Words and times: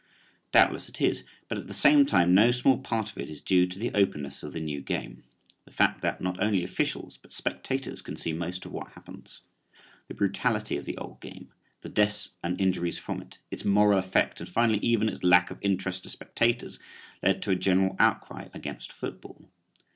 Doubtless 0.51 0.89
it 0.89 0.99
is, 0.99 1.23
but 1.47 1.59
at 1.59 1.67
the 1.67 1.75
same 1.75 2.07
time 2.07 2.33
no 2.33 2.49
small 2.49 2.79
part 2.79 3.11
of 3.11 3.19
it 3.19 3.29
is 3.29 3.39
due 3.39 3.67
to 3.67 3.77
the 3.77 3.91
openness 3.93 4.41
of 4.41 4.51
the 4.51 4.59
new 4.59 4.81
game; 4.81 5.25
the 5.63 5.69
fact 5.71 6.01
that 6.01 6.19
not 6.19 6.41
only 6.41 6.63
officials 6.63 7.17
but 7.17 7.31
spectators 7.31 8.01
can 8.01 8.15
see 8.15 8.33
most 8.33 8.65
of 8.65 8.71
what 8.71 8.93
happens. 8.93 9.41
The 10.07 10.15
brutality 10.15 10.75
of 10.75 10.85
the 10.85 10.97
old 10.97 11.21
game, 11.21 11.53
the 11.81 11.89
deaths 11.89 12.29
and 12.41 12.59
injuries 12.59 12.97
from 12.97 13.21
it, 13.21 13.37
its 13.51 13.63
moral 13.63 13.99
effect, 13.99 14.39
and 14.39 14.49
finally 14.49 14.79
even 14.79 15.07
its 15.07 15.21
lack 15.23 15.51
of 15.51 15.59
interest 15.61 16.01
to 16.01 16.09
spectators, 16.09 16.79
led 17.21 17.43
to 17.43 17.51
a 17.51 17.55
general 17.55 17.95
outcry 17.99 18.47
against 18.55 18.91
football. 18.91 19.51